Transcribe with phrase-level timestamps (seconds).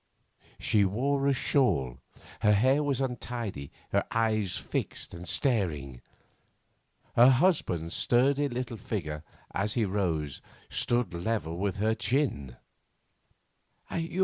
[0.59, 1.99] She wore a shawl,
[2.39, 6.01] her hair was untidy, her eyes fixed and staring.
[7.15, 10.41] Her husband's sturdy little figure, as he rose,
[10.71, 12.57] stood level with her chin.